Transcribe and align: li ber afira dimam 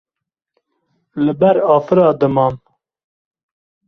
li 1.23 1.33
ber 1.39 1.55
afira 1.75 2.07
dimam 2.19 2.55